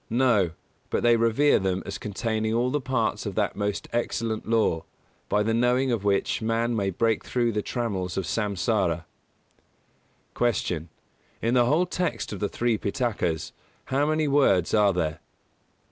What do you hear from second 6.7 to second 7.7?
may break through the